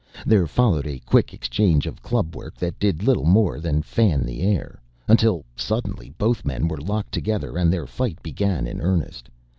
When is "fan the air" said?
3.83-4.81